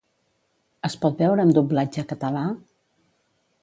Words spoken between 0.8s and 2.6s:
Es pot veure amb doblatge català?